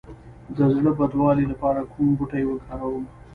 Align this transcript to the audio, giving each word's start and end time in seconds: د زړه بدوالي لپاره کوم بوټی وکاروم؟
د 0.57 0.59
زړه 0.75 0.91
بدوالي 0.99 1.45
لپاره 1.51 1.81
کوم 1.91 2.07
بوټی 2.17 2.43
وکاروم؟ 2.47 3.05